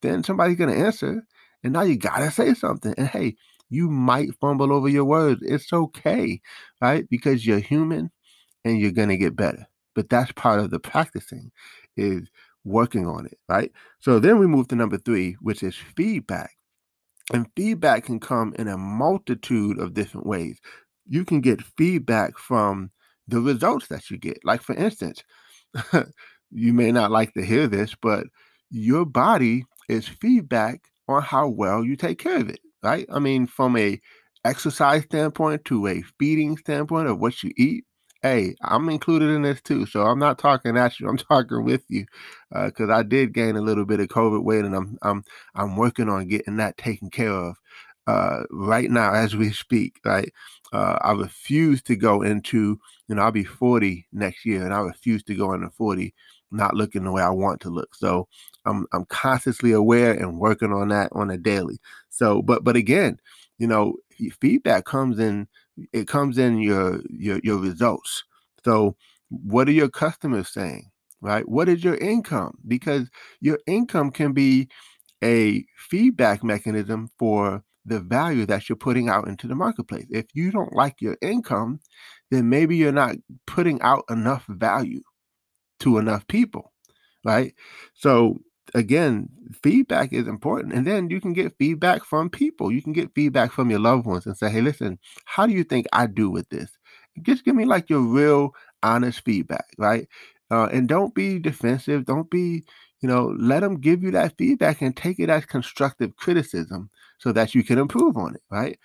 then 0.03 0.25
somebody's 0.25 0.59
gonna 0.59 0.75
answer. 0.75 1.25
And 1.65 1.73
now 1.75 1.83
you 1.83 1.97
gotta 1.99 2.31
say 2.33 2.55
something. 2.55 2.95
And 2.99 3.09
hey, 3.09 3.37
you 3.71 3.91
might 3.91 4.35
fumble 4.41 4.73
over 4.73 4.89
your 4.89 5.05
words. 5.07 5.43
It's 5.45 5.73
okay, 5.73 6.41
right? 6.83 7.09
Because 7.11 7.47
you're 7.47 7.61
human 7.61 8.11
and 8.65 8.81
you're 8.81 8.93
gonna 8.93 9.19
get 9.19 9.37
better. 9.37 9.67
But 9.97 10.11
that's 10.11 10.33
part 10.33 10.61
of 10.61 10.71
the 10.71 10.81
practicing 10.81 11.53
is 11.97 12.31
working 12.65 13.07
on 13.09 13.27
it, 13.27 13.39
right? 13.49 13.73
So 14.01 14.21
then 14.21 14.39
we 14.41 14.49
move 14.49 14.69
to 14.71 14.77
number 14.77 14.99
three, 14.99 15.35
which 15.43 15.63
is 15.65 15.77
feedback. 15.77 16.58
And 17.33 17.47
feedback 17.57 18.05
can 18.05 18.21
come 18.21 18.55
in 18.59 18.69
a 18.69 18.79
multitude 18.79 19.79
of 19.79 19.95
different 19.95 20.27
ways. 20.27 20.61
You 21.07 21.25
can 21.25 21.41
get 21.41 21.63
feedback 21.63 22.39
from 22.39 22.91
the 23.27 23.41
results 23.41 23.89
that 23.89 24.11
you 24.11 24.17
get. 24.19 24.39
Like, 24.45 24.63
for 24.63 24.75
instance, 24.75 25.23
you 26.51 26.73
may 26.73 26.93
not 26.93 27.11
like 27.11 27.35
to 27.35 27.45
hear 27.45 27.67
this, 27.67 27.95
but 28.01 28.27
your 28.71 29.05
body 29.05 29.65
is 29.89 30.09
feedback 30.09 30.83
on 31.09 31.23
how 31.23 31.49
well 31.49 31.85
you 31.85 31.97
take 31.97 32.19
care 32.19 32.39
of 32.39 32.49
it, 32.49 32.61
right? 32.83 33.07
I 33.13 33.19
mean, 33.19 33.47
from 33.47 33.77
a 33.77 34.01
exercise 34.45 35.05
standpoint 35.05 35.65
to 35.67 35.87
a 35.87 36.03
feeding 36.19 36.57
standpoint 36.57 37.09
of 37.09 37.19
what 37.19 37.43
you 37.43 37.53
eat, 37.57 37.85
Hey, 38.23 38.57
I'm 38.63 38.89
included 38.89 39.31
in 39.31 39.43
this 39.43 39.61
too, 39.63 39.87
so 39.87 40.03
I'm 40.03 40.19
not 40.19 40.39
talking 40.39 40.77
at 40.77 40.99
you. 40.99 41.09
I'm 41.09 41.17
talking 41.17 41.65
with 41.65 41.85
you, 41.89 42.07
because 42.51 42.91
uh, 42.91 42.95
I 42.95 43.03
did 43.05 43.33
gain 43.33 43.57
a 43.57 43.61
little 43.61 43.85
bit 43.85 44.01
of 44.01 44.09
COVID 44.09 44.43
weight, 44.43 44.65
and 44.65 44.75
I'm 44.75 44.99
I'm 45.03 45.23
I'm 45.55 45.77
working 45.77 46.09
on 46.09 46.27
getting 46.29 46.57
that 46.57 46.77
taken 46.79 47.11
care 47.11 47.31
of 47.31 47.55
uh, 48.09 48.43
right 48.51 48.91
now 48.91 49.15
as 49.15 49.37
we 49.37 49.53
speak. 49.53 50.01
Right, 50.05 50.33
uh, 50.73 50.99
I 51.01 51.13
refuse 51.13 51.81
to 51.83 51.95
go 51.97 52.23
into, 52.23 52.81
you 53.09 53.15
know, 53.15 53.23
I'll 53.23 53.31
be 53.33 53.45
40 53.45 54.07
next 54.13 54.45
year, 54.45 54.65
and 54.65 54.75
I 54.75 54.81
refuse 54.81 55.23
to 55.25 55.35
go 55.37 55.53
into 55.53 55.71
40 55.71 56.13
not 56.51 56.75
looking 56.75 57.05
the 57.05 57.13
way 57.13 57.23
I 57.23 57.29
want 57.31 57.61
to 57.63 57.71
look. 57.71 57.95
So 57.95 58.27
I'm 58.65 58.85
I'm 58.93 59.05
consciously 59.07 59.71
aware 59.73 60.13
and 60.13 60.41
working 60.41 60.73
on 60.73 60.89
that 60.89 61.11
on 61.13 61.31
a 61.31 61.39
daily. 61.39 61.79
So, 62.11 62.43
but 62.43 62.65
but 62.65 62.75
again, 62.75 63.19
you 63.59 63.67
know, 63.69 63.95
feedback 64.41 64.85
comes 64.85 65.19
in 65.19 65.47
it 65.93 66.09
comes 66.09 66.39
in 66.39 66.59
your 66.59 67.01
your 67.11 67.41
your 67.43 67.59
results. 67.59 68.25
So 68.65 68.97
what 69.31 69.69
are 69.69 69.73
your 69.73 69.89
customers 69.89 70.49
saying? 70.49 70.91
Right? 71.21 71.49
What 71.49 71.69
is 71.69 71.83
your 71.83 71.97
income? 71.97 72.59
Because 72.67 73.11
your 73.41 73.59
income 73.67 74.11
can 74.11 74.33
be 74.33 74.69
a 75.23 75.65
feedback 75.77 76.45
mechanism 76.45 77.09
for 77.19 77.65
the 77.85 78.01
value 78.01 78.47
that 78.47 78.69
you're 78.69 78.77
putting 78.77 79.09
out 79.09 79.27
into 79.27 79.49
the 79.49 79.55
marketplace. 79.55 80.07
If 80.11 80.27
you 80.35 80.51
don't 80.51 80.75
like 80.75 81.01
your 81.01 81.17
income, 81.23 81.81
then 82.31 82.49
maybe 82.49 82.77
you're 82.77 82.93
not 82.93 83.17
putting 83.47 83.81
out 83.83 84.05
enough 84.11 84.45
value 84.49 85.03
to 85.81 85.99
enough 85.99 86.27
people, 86.29 86.73
right? 87.25 87.55
So 87.95 88.39
again, 88.75 89.29
feedback 89.63 90.13
is 90.13 90.27
important. 90.27 90.73
And 90.73 90.87
then 90.87 91.11
you 91.11 91.21
can 91.21 91.33
get 91.33 91.57
feedback 91.59 92.05
from 92.05 92.31
people. 92.31 92.71
You 92.71 92.83
can 92.83 92.93
get 92.93 93.15
feedback 93.15 93.53
from 93.53 93.71
your 93.71 93.81
loved 93.81 94.07
ones 94.07 94.27
and 94.27 94.37
say, 94.37 94.51
hey, 94.51 94.61
listen, 94.61 94.99
how 95.25 95.47
do 95.47 95.53
you 95.53 95.65
think 95.65 95.87
I 95.93 96.07
do 96.07 96.31
with 96.31 96.49
this? 96.49 96.71
Just 97.23 97.45
give 97.45 97.55
me 97.55 97.65
like 97.65 97.91
your 97.91 98.01
real 98.01 98.55
honest 98.83 99.25
feedback, 99.25 99.67
right? 99.77 100.07
Uh, 100.51 100.67
and 100.73 100.89
don't 100.89 101.15
be 101.15 101.39
defensive. 101.39 102.05
Don't 102.07 102.31
be, 102.31 102.65
you 103.01 103.09
know, 103.09 103.35
let 103.39 103.61
them 103.61 103.81
give 103.81 104.03
you 104.03 104.11
that 104.13 104.37
feedback 104.39 104.81
and 104.81 104.97
take 104.97 105.19
it 105.19 105.29
as 105.29 105.45
constructive 105.45 106.17
criticism 106.17 106.91
so 107.19 107.33
that 107.33 107.55
you 107.55 107.63
can 107.65 107.79
improve 107.79 108.17
on 108.17 108.35
it, 108.35 108.43
right? 108.51 108.79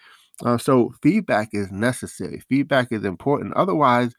Uh, 0.44 0.58
so 0.58 0.94
feedback 1.02 1.50
is 1.54 1.72
necessary. 1.72 2.42
Feedback 2.50 2.92
is 2.92 3.06
important. 3.06 3.54
Otherwise, 3.54 4.16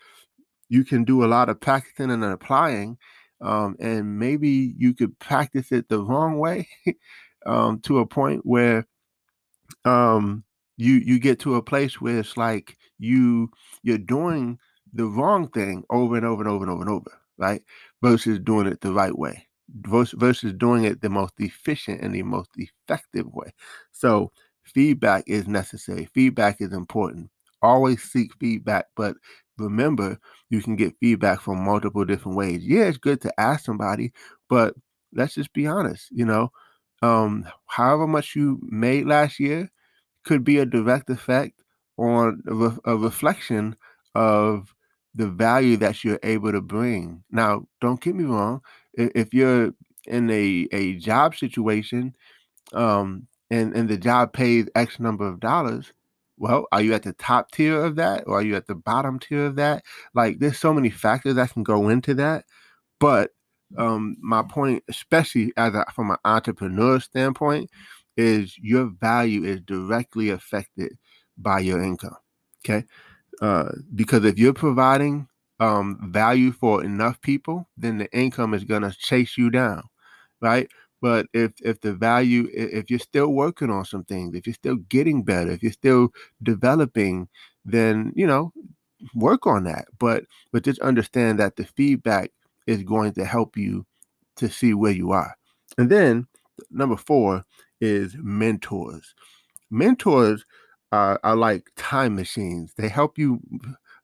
you 0.69 0.85
can 0.85 1.05
do 1.05 1.25
a 1.25 1.27
lot 1.27 1.49
of 1.49 1.61
practicing 1.61 2.11
and 2.11 2.25
applying 2.25 2.97
um, 3.45 3.77
and 3.81 4.19
maybe 4.19 4.75
you 4.79 4.95
could 4.95 5.19
practice 5.21 5.73
it 5.73 5.89
the 5.89 6.03
wrong 6.03 6.39
way 6.39 6.69
um, 7.47 7.81
to 7.83 8.01
a 8.01 8.07
point 8.07 8.43
where 8.45 8.87
um, 9.85 10.45
you 10.77 10.95
you 10.95 11.19
get 11.19 11.39
to 11.41 11.55
a 11.57 11.63
place 11.63 12.01
where 12.01 12.19
it's 12.19 12.37
like 12.37 12.77
you 12.99 13.51
you're 13.83 13.99
doing 13.99 14.59
the 14.93 15.07
wrong 15.07 15.49
thing 15.49 15.85
over 15.91 16.17
and 16.17 16.27
over 16.27 16.43
and 16.43 16.51
over 16.51 16.65
and 16.65 16.71
over 16.71 16.83
and 16.83 16.91
over, 16.91 17.11
right? 17.39 17.63
Versus 18.03 18.39
doing 18.39 18.67
it 18.67 18.81
the 18.81 18.93
right 18.93 19.17
way, 19.17 19.47
versus 19.85 20.53
doing 20.55 20.85
it 20.85 21.01
the 21.01 21.11
most 21.11 21.35
efficient 21.39 22.01
and 22.01 22.15
the 22.15 22.23
most 22.23 22.51
effective 22.57 23.27
way. 23.33 23.53
So 23.93 24.33
feedback 24.65 25.25
is 25.27 25.47
necessary. 25.49 26.07
Feedback 26.15 26.61
is 26.61 26.73
important. 26.73 27.31
Always 27.63 28.03
seek 28.03 28.33
feedback, 28.39 28.87
but 28.97 29.17
remember 29.59 30.19
you 30.51 30.63
can 30.63 30.77
get 30.77 30.99
feedback 31.01 31.41
from 31.41 31.65
multiple 31.65 32.05
different 32.05 32.37
ways. 32.37 32.65
Yeah, 32.65 32.85
it's 32.85 32.99
good 32.99 33.21
to 33.23 33.41
ask 33.41 33.65
somebody, 33.65 34.13
but 34.49 34.75
let's 35.13 35.35
just 35.35 35.53
be 35.53 35.67
honest, 35.67 36.09
you 36.11 36.25
know, 36.25 36.51
um, 37.03 37.47
however 37.67 38.07
much 38.07 38.35
you 38.35 38.61
made 38.63 39.07
last 39.07 39.39
year 39.39 39.71
could 40.25 40.43
be 40.45 40.59
a 40.59 40.67
direct 40.67 41.11
effect 41.11 41.53
on 41.99 42.43
a, 42.49 42.55
re- 42.55 42.79
a 42.85 42.97
reflection 42.97 43.77
of 44.15 44.75
the 45.15 45.29
value 45.29 45.77
that 45.77 46.03
you're 46.03 46.19
able 46.23 46.51
to 46.51 46.61
bring. 46.61 47.23
Now, 47.31 47.67
don't 47.81 48.01
get 48.01 48.15
me 48.15 48.25
wrong. 48.25 48.63
If 48.95 49.33
you're 49.33 49.73
in 50.07 50.31
a, 50.31 50.67
a 50.73 50.95
job 50.95 51.37
situation 51.37 52.15
um, 52.73 53.27
and, 53.51 53.75
and 53.77 53.89
the 53.89 53.97
job 53.97 54.33
pays 54.33 54.69
X 54.75 54.99
number 54.99 55.27
of 55.27 55.41
dollars, 55.41 55.93
well, 56.37 56.67
are 56.73 56.83
you 56.83 56.95
at 56.95 57.03
the 57.03 57.13
top 57.15 57.51
tier 57.53 57.83
of 57.83 57.97
that 57.97 58.25
or 58.27 58.39
are 58.39 58.43
you 58.43 58.57
at 58.57 58.67
the 58.67 58.75
bottom 58.75 59.19
tier 59.19 59.47
of 59.47 59.57
that? 59.57 59.85
Like, 60.15 60.39
there's 60.39 60.59
so 60.59 60.75
many 60.75 60.91
factors 60.91 61.37
that 61.37 61.53
can 61.53 61.63
go 61.63 61.89
into 61.89 62.15
that. 62.15 62.45
But 62.99 63.31
um, 63.77 64.17
my 64.21 64.43
point, 64.43 64.83
especially 64.89 65.53
as 65.57 65.75
a, 65.75 65.85
from 65.95 66.11
an 66.11 66.17
entrepreneur 66.25 67.01
standpoint, 67.01 67.71
is 68.17 68.57
your 68.59 68.91
value 69.01 69.45
is 69.45 69.61
directly 69.61 70.31
affected 70.31 70.97
by 71.37 71.61
your 71.61 71.83
income. 71.83 72.17
Okay. 72.65 72.85
Uh, 73.41 73.71
because 73.95 74.25
if 74.25 74.39
you're 74.39 74.53
providing 74.53 75.29
um, 75.61 75.99
value 76.11 76.53
for 76.53 76.85
enough 76.85 77.21
people, 77.21 77.69
then 77.77 77.99
the 77.99 78.11
income 78.17 78.55
is 78.55 78.65
going 78.65 78.83
to 78.83 78.93
chase 78.93 79.37
you 79.37 79.51
down. 79.51 79.83
Right. 80.41 80.69
But 81.05 81.27
if 81.35 81.53
if 81.61 81.83
the 81.83 81.93
value, 81.93 82.49
if 82.55 82.89
you're 82.89 82.99
still 82.99 83.29
working 83.29 83.69
on 83.69 83.85
some 83.85 84.05
things, 84.05 84.35
if 84.35 84.47
you're 84.47 84.55
still 84.55 84.77
getting 84.77 85.23
better, 85.23 85.51
if 85.51 85.63
you're 85.63 85.71
still 85.71 86.15
developing, 86.43 87.29
then 87.63 88.15
you 88.17 88.27
know, 88.27 88.55
work 89.15 89.47
on 89.47 89.65
that. 89.65 89.85
But 89.99 90.25
but 90.51 90.65
just 90.65 90.81
understand 90.81 91.39
that 91.41 91.57
the 91.57 91.67
feedback 91.67 92.31
is 92.67 92.83
going 92.83 93.13
to 93.15 93.27
help 93.27 93.59
you 93.59 93.85
to 94.37 94.49
see 94.49 94.73
where 94.73 94.93
you 94.93 95.13
are. 95.13 95.37
And 95.77 95.91
then 95.91 96.27
number 96.71 96.97
four 96.97 97.45
is 97.83 98.17
mentors. 98.17 99.15
Mentors 99.71 100.47
are, 100.91 101.21
are 101.23 101.37
like 101.37 101.71
time 101.77 102.17
machines. 102.17 102.73
They 102.79 102.89
help 102.89 103.19
you 103.19 103.41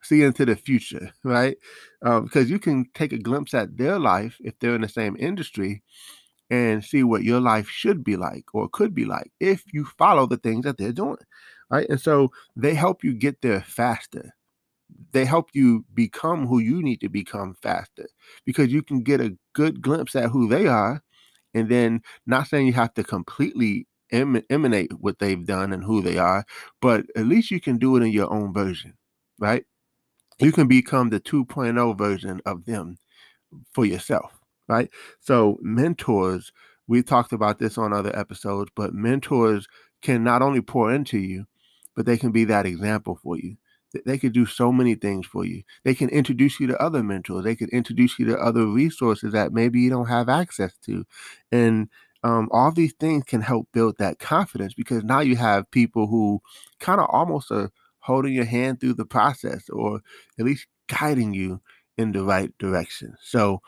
see 0.02 0.22
into 0.22 0.44
the 0.44 0.54
future, 0.54 1.14
right? 1.24 1.56
Um, 2.02 2.24
because 2.24 2.50
you 2.50 2.58
can 2.58 2.90
take 2.92 3.14
a 3.14 3.18
glimpse 3.18 3.54
at 3.54 3.78
their 3.78 3.98
life 3.98 4.36
if 4.40 4.58
they're 4.58 4.74
in 4.74 4.82
the 4.82 4.88
same 4.88 5.16
industry 5.18 5.82
and 6.50 6.84
see 6.84 7.02
what 7.04 7.22
your 7.24 7.40
life 7.40 7.68
should 7.68 8.04
be 8.04 8.16
like 8.16 8.44
or 8.54 8.68
could 8.68 8.94
be 8.94 9.04
like 9.04 9.32
if 9.40 9.64
you 9.72 9.84
follow 9.98 10.26
the 10.26 10.36
things 10.36 10.64
that 10.64 10.78
they're 10.78 10.92
doing, 10.92 11.16
right? 11.70 11.88
And 11.88 12.00
so 12.00 12.30
they 12.56 12.74
help 12.74 13.04
you 13.04 13.14
get 13.14 13.40
there 13.42 13.60
faster. 13.62 14.34
They 15.12 15.24
help 15.24 15.50
you 15.54 15.84
become 15.94 16.46
who 16.46 16.58
you 16.58 16.82
need 16.82 17.00
to 17.00 17.08
become 17.08 17.54
faster 17.62 18.08
because 18.44 18.72
you 18.72 18.82
can 18.82 19.02
get 19.02 19.20
a 19.20 19.36
good 19.54 19.82
glimpse 19.82 20.14
at 20.16 20.30
who 20.30 20.48
they 20.48 20.66
are. 20.66 21.02
And 21.54 21.68
then, 21.68 22.02
not 22.26 22.46
saying 22.48 22.66
you 22.66 22.72
have 22.74 22.94
to 22.94 23.04
completely 23.04 23.86
em- 24.12 24.42
emanate 24.50 24.92
what 25.00 25.18
they've 25.18 25.44
done 25.44 25.72
and 25.72 25.82
who 25.84 26.00
they 26.02 26.16
are, 26.18 26.44
but 26.80 27.06
at 27.16 27.26
least 27.26 27.50
you 27.50 27.60
can 27.60 27.78
do 27.78 27.96
it 27.96 28.02
in 28.04 28.12
your 28.12 28.32
own 28.32 28.52
version, 28.54 28.94
right? 29.40 29.64
You 30.40 30.52
can 30.52 30.68
become 30.68 31.10
the 31.10 31.20
2.0 31.20 31.96
version 31.98 32.40
of 32.46 32.64
them 32.66 32.98
for 33.72 33.86
yourself, 33.86 34.39
right? 34.70 34.88
So, 35.18 35.58
mentors, 35.60 36.52
we 36.86 37.02
talked 37.02 37.32
about 37.32 37.58
this 37.58 37.76
on 37.76 37.92
other 37.92 38.16
episodes, 38.16 38.70
but 38.76 38.94
mentors 38.94 39.66
can 40.00 40.24
not 40.24 40.42
only 40.42 40.60
pour 40.60 40.92
into 40.92 41.18
you, 41.18 41.46
but 41.96 42.06
they 42.06 42.16
can 42.16 42.30
be 42.30 42.44
that 42.44 42.66
example 42.66 43.18
for 43.22 43.36
you. 43.36 43.56
They 44.06 44.18
could 44.18 44.32
do 44.32 44.46
so 44.46 44.70
many 44.70 44.94
things 44.94 45.26
for 45.26 45.44
you. 45.44 45.64
They 45.84 45.96
can 45.96 46.08
introduce 46.10 46.60
you 46.60 46.68
to 46.68 46.80
other 46.80 47.02
mentors. 47.02 47.42
They 47.42 47.56
could 47.56 47.70
introduce 47.70 48.18
you 48.20 48.26
to 48.26 48.38
other 48.38 48.64
resources 48.64 49.32
that 49.32 49.52
maybe 49.52 49.80
you 49.80 49.90
don't 49.90 50.06
have 50.06 50.28
access 50.28 50.76
to. 50.86 51.04
And 51.50 51.88
um, 52.22 52.48
all 52.52 52.70
these 52.70 52.92
things 52.92 53.24
can 53.24 53.40
help 53.40 53.66
build 53.72 53.96
that 53.98 54.20
confidence 54.20 54.74
because 54.74 55.02
now 55.02 55.20
you 55.20 55.34
have 55.36 55.70
people 55.72 56.06
who 56.06 56.40
kind 56.78 57.00
of 57.00 57.08
almost 57.10 57.50
are 57.50 57.72
holding 57.98 58.32
your 58.32 58.44
hand 58.44 58.80
through 58.80 58.94
the 58.94 59.04
process 59.04 59.68
or 59.70 60.00
at 60.38 60.44
least 60.44 60.66
guiding 60.88 61.34
you 61.34 61.60
in 61.98 62.12
the 62.12 62.22
right 62.22 62.56
direction. 62.58 63.16
So, 63.22 63.60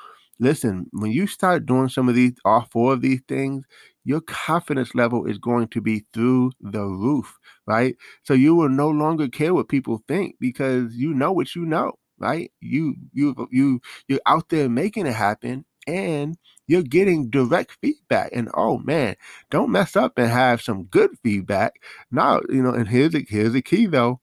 listen, 0.43 0.87
when 0.93 1.13
you 1.13 1.27
start 1.27 1.67
doing 1.67 1.89
some 1.89 2.09
of 2.09 2.15
these, 2.15 2.35
all 2.45 2.67
four 2.73 2.95
of 2.95 3.03
these 3.03 3.21
things, 3.29 3.65
your 4.05 4.21
confidence 4.23 4.95
level 4.95 5.27
is 5.27 5.39
going 5.39 5.69
to 5.69 5.81
be 5.81 6.05
through 6.13 6.53
the 6.61 6.83
roof, 6.85 7.39
right? 7.67 7.97
So 8.25 8.35
you 8.35 8.55
will 8.55 8.69
no 8.69 8.89
longer 8.91 9.29
care 9.29 9.55
what 9.55 9.69
people 9.69 10.03
think 10.09 10.37
because 10.41 10.95
you 10.97 11.15
know 11.15 11.33
what 11.33 11.55
you 11.55 11.65
know, 11.65 11.93
right? 12.19 12.51
You 12.61 12.97
you 13.13 13.49
you 13.51 13.81
you're 14.09 14.21
out 14.27 14.49
there 14.51 14.69
making 14.69 15.07
it 15.07 15.15
happen 15.15 15.65
and 15.87 16.37
you're 16.67 16.83
getting 16.83 17.31
direct 17.31 17.79
feedback. 17.81 18.31
And 18.35 18.49
oh 18.55 18.79
man, 18.79 19.17
don't 19.51 19.71
mess 19.71 19.97
up 19.97 20.15
and 20.19 20.31
have 20.31 20.63
some 20.63 20.85
good 20.85 21.11
feedback. 21.23 21.75
Now, 22.11 22.41
you 22.49 22.63
know, 22.63 22.73
and 22.73 22.89
here's 22.89 23.13
the 23.13 23.25
here's 23.29 23.53
the 23.53 23.63
key 23.63 23.87
though. 23.87 24.21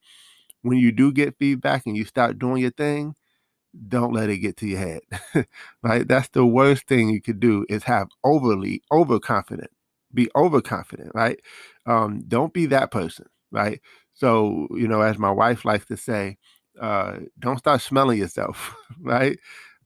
When 0.62 0.78
you 0.78 0.92
do 0.92 1.12
get 1.12 1.36
feedback 1.38 1.84
and 1.86 1.96
you 1.96 2.04
start 2.04 2.38
doing 2.38 2.62
your 2.62 2.70
thing, 2.72 3.14
don't 3.88 4.12
let 4.12 4.30
it 4.30 4.38
get 4.38 4.56
to 4.58 4.66
your 4.66 4.78
head. 4.80 5.00
right? 5.82 6.06
That's 6.06 6.28
the 6.28 6.44
worst 6.46 6.86
thing 6.86 7.10
you 7.10 7.20
could 7.22 7.40
do 7.40 7.66
is 7.68 7.84
have 7.84 8.08
overly 8.24 8.82
overconfident. 8.92 9.70
Be 10.12 10.28
overconfident, 10.34 11.12
right? 11.14 11.38
Um, 11.86 12.22
don't 12.26 12.52
be 12.52 12.66
that 12.66 12.90
person, 12.90 13.26
right? 13.52 13.80
So, 14.14 14.66
you 14.72 14.88
know, 14.88 15.02
as 15.02 15.18
my 15.18 15.30
wife 15.30 15.64
likes 15.64 15.86
to 15.86 15.96
say, 15.96 16.36
uh, 16.80 17.18
don't 17.38 17.58
start 17.58 17.80
smelling 17.80 18.18
yourself, 18.18 18.74
right? 19.00 19.38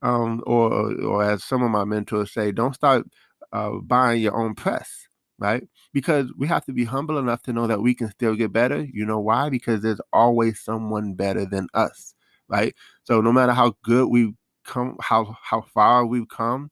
um, 0.02 0.42
or 0.46 0.92
or 1.02 1.24
as 1.24 1.44
some 1.44 1.62
of 1.62 1.70
my 1.70 1.84
mentors 1.84 2.32
say, 2.32 2.52
don't 2.52 2.74
start 2.74 3.06
uh, 3.52 3.70
buying 3.82 4.20
your 4.22 4.36
own 4.36 4.54
press, 4.54 5.08
right? 5.38 5.66
Because 5.92 6.26
we 6.36 6.46
have 6.48 6.64
to 6.66 6.72
be 6.72 6.84
humble 6.84 7.18
enough 7.18 7.42
to 7.42 7.52
know 7.52 7.66
that 7.66 7.80
we 7.82 7.94
can 7.94 8.10
still 8.10 8.34
get 8.34 8.52
better. 8.52 8.82
You 8.92 9.06
know 9.06 9.20
why? 9.20 9.48
Because 9.48 9.82
there's 9.82 10.00
always 10.12 10.60
someone 10.60 11.14
better 11.14 11.46
than 11.46 11.68
us, 11.74 12.14
right? 12.48 12.74
So 13.04 13.20
no 13.20 13.32
matter 13.32 13.52
how 13.52 13.74
good 13.84 14.08
we've 14.08 14.34
come, 14.64 14.96
how 15.00 15.36
how 15.42 15.62
far 15.74 16.06
we've 16.06 16.28
come, 16.28 16.70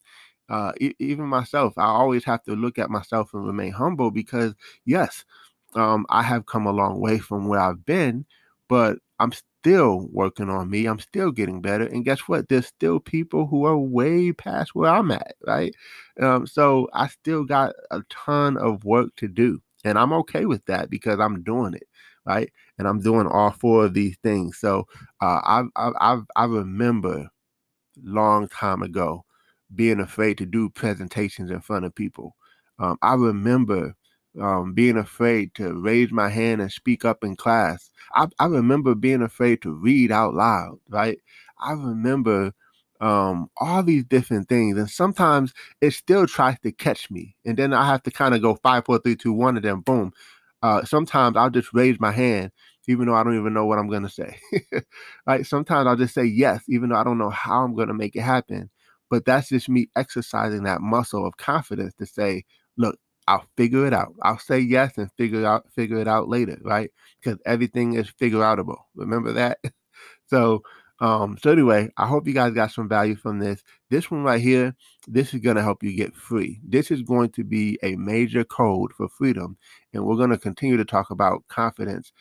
uh, 0.49 0.73
e- 0.81 0.95
even 0.99 1.26
myself, 1.26 1.75
I 1.79 1.85
always 1.87 2.25
have 2.25 2.43
to 2.45 2.55
look 2.57 2.79
at 2.79 2.91
myself 2.91 3.33
and 3.35 3.47
remain 3.47 3.73
humble 3.73 4.11
because 4.11 4.55
yes, 4.85 5.25
um, 5.75 6.07
I 6.11 6.23
have 6.23 6.47
come 6.47 6.67
a 6.67 6.73
long 6.73 7.00
way 7.00 7.19
from 7.19 7.49
where 7.49 7.61
I've 7.61 7.85
been, 7.87 8.26
but 8.69 8.99
I'm 9.19 9.33
still 9.33 10.09
working 10.12 10.49
on 10.50 10.69
me. 10.71 10.87
I'm 10.87 10.99
still 10.99 11.31
getting 11.31 11.62
better. 11.62 11.85
And 11.85 12.05
guess 12.05 12.21
what? 12.21 12.49
There's 12.49 12.67
still 12.67 13.00
people 13.00 13.47
who 13.47 13.64
are 13.64 13.79
way 13.79 14.33
past 14.33 14.75
where 14.75 14.91
I'm 14.91 15.11
at, 15.11 15.35
right? 15.47 15.75
Um, 16.21 16.47
so 16.47 16.88
I 16.93 17.09
still 17.09 17.45
got 17.45 17.75
a 17.91 18.02
ton 18.11 18.57
of 18.59 18.85
work 18.85 19.14
to 19.17 19.29
do. 19.29 19.62
And 19.85 19.99
I'm 19.99 20.12
okay 20.14 20.45
with 20.47 20.64
that 20.67 20.91
because 20.91 21.19
I'm 21.21 21.43
doing 21.43 21.75
it, 21.75 21.85
right? 22.26 22.50
And 22.79 22.87
I'm 22.87 23.00
doing 23.00 23.26
all 23.26 23.50
four 23.50 23.85
of 23.85 23.95
these 23.95 24.17
things. 24.23 24.59
So 24.59 24.87
uh, 25.21 25.41
I, 25.45 25.62
I, 25.76 26.19
I, 26.37 26.45
remember 26.45 27.29
long 28.02 28.49
time 28.49 28.83
ago 28.83 29.25
being 29.75 30.00
afraid 30.00 30.38
to 30.38 30.47
do 30.47 30.71
presentations 30.71 31.50
in 31.50 31.61
front 31.61 31.85
of 31.85 31.95
people. 31.95 32.37
Um, 32.79 32.99
I 33.02 33.14
remember 33.14 33.95
um, 34.41 34.73
being 34.73 34.97
afraid 34.97 35.55
to 35.55 35.75
raise 35.75 36.11
my 36.11 36.29
hand 36.29 36.61
and 36.61 36.73
speak 36.73 37.05
up 37.05 37.25
in 37.25 37.37
class. 37.37 37.91
I, 38.14 38.29
I 38.38 38.47
remember 38.47 38.95
being 38.95 39.23
afraid 39.23 39.62
to 39.62 39.73
read 39.73 40.11
out 40.11 40.35
loud, 40.35 40.79
right? 40.88 41.19
I 41.61 41.73
remember 41.73 42.52
um, 43.02 43.50
all 43.61 43.83
these 43.83 44.05
different 44.05 44.49
things. 44.49 44.79
And 44.79 44.88
sometimes 44.88 45.52
it 45.81 45.91
still 45.91 46.26
tries 46.26 46.59
to 46.61 46.73
catch 46.73 47.11
me. 47.11 47.37
And 47.45 47.57
then 47.57 47.75
I 47.75 47.87
have 47.87 48.02
to 48.05 48.11
kind 48.11 48.35
of 48.35 48.41
go 48.41 48.55
five, 48.62 48.85
four, 48.87 48.99
three, 48.99 49.17
two, 49.17 49.33
one, 49.33 49.57
and 49.57 49.64
then 49.64 49.81
boom. 49.81 50.12
Uh, 50.62 50.85
sometimes 50.85 51.37
I'll 51.37 51.50
just 51.50 51.73
raise 51.75 51.99
my 52.00 52.12
hand, 52.12 52.52
even 52.88 53.07
though 53.07 53.14
I 53.14 53.25
don't 53.25 53.38
even 53.38 53.54
know 53.54 53.66
what 53.66 53.78
I'm 53.78 53.88
going 53.88 54.04
to 54.04 54.09
say. 54.09 54.38
right? 55.26 55.45
Sometimes 55.47 55.87
I'll 55.87 55.97
just 55.97 56.14
say 56.14 56.25
yes, 56.25 56.62
even 56.69 56.88
though 56.90 56.97
I 56.97 57.04
don't 57.04 57.19
know 57.19 57.31
how 57.31 57.62
I'm 57.64 57.75
going 57.75 57.88
to 57.88 57.95
make 57.95 58.16
it 58.16 58.23
happen. 58.23 58.71
But 59.11 59.25
that's 59.25 59.49
just 59.49 59.69
me 59.69 59.88
exercising 59.97 60.62
that 60.64 60.81
muscle 60.81 61.26
of 61.26 61.37
confidence 61.37 61.95
to 61.99 62.07
say, 62.07 62.45
look, 62.76 62.97
I'll 63.28 63.45
figure 63.57 63.87
it 63.87 63.92
out. 63.92 64.14
I'll 64.23 64.38
say 64.38 64.59
yes 64.59 64.97
and 64.99 65.11
figure 65.16 65.40
it 65.40 65.45
out 65.45 65.64
figure 65.75 65.99
it 65.99 66.09
out 66.09 66.28
later, 66.28 66.59
right? 66.62 66.90
Because 67.23 67.38
everything 67.47 67.95
is 67.95 68.09
figure 68.19 68.40
outable. 68.40 68.78
Remember 68.97 69.33
that? 69.35 69.59
so 70.28 70.62
um, 71.02 71.37
so 71.42 71.50
anyway, 71.50 71.90
I 71.97 72.06
hope 72.06 72.28
you 72.28 72.32
guys 72.32 72.52
got 72.54 72.71
some 72.71 72.88
value 72.88 73.16
from 73.16 73.40
this. 73.40 73.62
This 73.90 74.11
one 74.11 74.23
right 74.23 74.40
here, 74.40 74.75
this 75.09 75.35
is 75.35 75.40
going 75.40 75.56
to 75.56 75.62
help 75.62 75.82
you 75.82 75.94
get 75.94 76.14
free. 76.14 76.61
This 76.64 76.90
is 76.90 77.02
going 77.02 77.30
to 77.30 77.44
be 77.44 77.78
a 77.82 77.97
major 77.97 78.44
code 78.44 78.92
for 78.92 79.09
freedom. 79.09 79.59
And 79.92 80.06
we're 80.06 80.16
going 80.16 80.30
to 80.30 80.38
continue 80.38 80.76
to 80.76 80.85
talk 80.85 81.11
about 81.11 81.47
confidence 81.49 82.12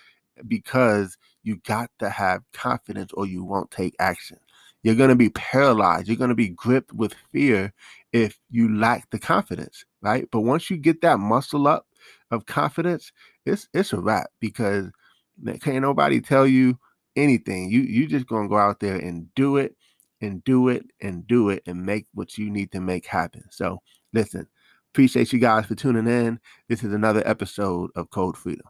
because 0.47 1.17
you 1.43 1.57
got 1.67 1.91
to 1.99 2.09
have 2.09 2.41
confidence 2.53 3.11
or 3.13 3.27
you 3.27 3.43
won't 3.43 3.69
take 3.69 3.95
action. 3.99 4.39
You're 4.83 4.95
going 4.95 5.09
to 5.09 5.15
be 5.15 5.29
paralyzed. 5.29 6.07
You're 6.07 6.17
going 6.17 6.29
to 6.29 6.35
be 6.35 6.49
gripped 6.49 6.91
with 6.91 7.13
fear 7.31 7.71
if 8.11 8.39
you 8.49 8.75
lack 8.75 9.11
the 9.11 9.19
confidence, 9.19 9.85
right? 10.01 10.27
But 10.31 10.41
once 10.41 10.71
you 10.71 10.77
get 10.77 11.01
that 11.01 11.19
muscle 11.19 11.67
up, 11.67 11.85
of 12.31 12.45
confidence, 12.45 13.11
it's 13.45 13.67
it's 13.73 13.93
a 13.93 13.99
wrap 13.99 14.31
because 14.39 14.89
can't 15.61 15.81
nobody 15.81 16.21
tell 16.21 16.47
you 16.47 16.79
anything. 17.15 17.69
You 17.69 17.81
you 17.81 18.07
just 18.07 18.27
gonna 18.27 18.49
go 18.49 18.57
out 18.57 18.79
there 18.79 18.95
and 18.95 19.33
do 19.35 19.57
it 19.57 19.75
and 20.21 20.43
do 20.43 20.69
it 20.69 20.85
and 21.01 21.25
do 21.27 21.49
it 21.49 21.63
and 21.65 21.85
make 21.85 22.07
what 22.13 22.37
you 22.37 22.49
need 22.49 22.71
to 22.71 22.79
make 22.79 23.05
happen. 23.05 23.43
So 23.51 23.81
listen, 24.13 24.47
appreciate 24.93 25.33
you 25.33 25.39
guys 25.39 25.65
for 25.65 25.75
tuning 25.75 26.07
in. 26.07 26.39
This 26.69 26.83
is 26.83 26.93
another 26.93 27.23
episode 27.25 27.91
of 27.95 28.09
Code 28.09 28.37
Freedom. 28.37 28.67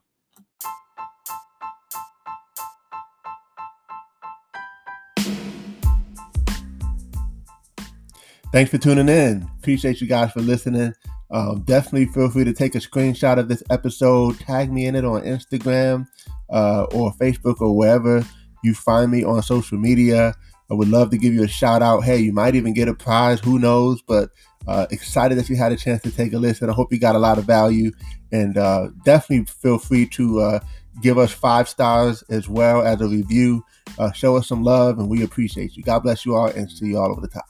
Thanks 8.52 8.70
for 8.70 8.78
tuning 8.78 9.08
in. 9.08 9.50
Appreciate 9.60 10.02
you 10.02 10.08
guys 10.08 10.32
for 10.34 10.42
listening. 10.42 10.94
Um, 11.30 11.62
definitely 11.62 12.08
feel 12.08 12.30
free 12.30 12.44
to 12.44 12.52
take 12.52 12.76
a 12.76 12.80
screenshot 12.80 13.40
of 13.40 13.48
this 13.48 13.64
episode, 13.70 14.38
tag 14.42 14.70
me 14.70 14.86
in 14.86 14.96
it 14.96 15.06
on 15.06 15.22
Instagram 15.22 16.06
uh, 16.52 16.84
or 16.92 17.14
Facebook 17.14 17.62
or 17.62 17.76
wherever 17.76 18.26
you 18.64 18.74
find 18.74 19.12
me 19.12 19.24
on 19.24 19.42
social 19.42 19.78
media. 19.78 20.36
I 20.70 20.74
would 20.74 20.88
love 20.88 21.10
to 21.12 21.18
give 21.18 21.34
you 21.34 21.44
a 21.44 21.50
shout 21.50 21.82
out. 21.82 22.04
Hey, 22.04 22.20
you 22.20 22.32
might 22.32 22.56
even 22.56 22.74
get 22.74 22.88
a 22.88 22.94
prize. 22.94 23.40
Who 23.42 23.60
knows? 23.60 24.02
But 24.02 24.30
uh, 24.68 24.88
excited 24.90 25.38
that 25.38 25.50
you 25.50 25.58
had 25.58 25.72
a 25.72 25.76
chance 25.76 26.02
to 26.04 26.12
take 26.12 26.32
a 26.34 26.38
listen. 26.38 26.70
I 26.70 26.74
hope 26.74 26.94
you 26.94 27.00
got 27.00 27.16
a 27.16 27.20
lot 27.20 27.38
of 27.38 27.46
value. 27.46 27.92
And 28.32 28.58
uh, 28.58 28.90
definitely 29.04 29.46
feel 29.46 29.78
free 29.80 30.06
to 30.10 30.40
uh, 30.40 30.60
give 31.02 31.18
us 31.18 31.32
five 31.32 31.68
stars 31.68 32.24
as 32.30 32.48
well 32.48 32.82
as 32.82 33.02
a 33.02 33.08
review. 33.08 33.66
Uh, 34.00 34.12
show 34.14 34.38
us 34.38 34.48
some 34.48 34.64
love, 34.64 35.00
and 35.00 35.10
we 35.10 35.24
appreciate 35.24 35.76
you. 35.76 35.84
God 35.84 36.00
bless 36.00 36.26
you 36.26 36.36
all, 36.36 36.48
and 36.48 36.72
see 36.72 36.88
you 36.88 36.98
all 36.98 37.12
over 37.12 37.20
the 37.20 37.28
top. 37.28 37.46